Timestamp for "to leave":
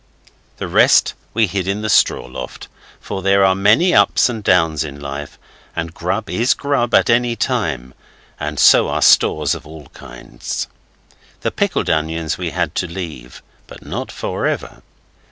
12.81-13.43